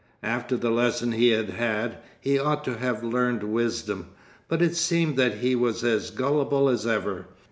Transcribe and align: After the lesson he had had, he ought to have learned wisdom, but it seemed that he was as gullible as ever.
After 0.23 0.57
the 0.57 0.71
lesson 0.71 1.11
he 1.11 1.27
had 1.29 1.51
had, 1.51 1.99
he 2.19 2.39
ought 2.39 2.63
to 2.63 2.77
have 2.79 3.03
learned 3.03 3.43
wisdom, 3.43 4.07
but 4.47 4.59
it 4.59 4.75
seemed 4.75 5.15
that 5.17 5.35
he 5.35 5.55
was 5.55 5.83
as 5.83 6.09
gullible 6.09 6.69
as 6.69 6.87
ever. 6.87 7.27